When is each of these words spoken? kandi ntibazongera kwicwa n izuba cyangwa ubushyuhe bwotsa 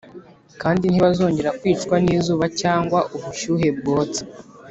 kandi 0.61 0.85
ntibazongera 0.87 1.55
kwicwa 1.59 1.95
n 2.03 2.07
izuba 2.17 2.45
cyangwa 2.61 2.99
ubushyuhe 3.15 3.67
bwotsa 3.77 4.23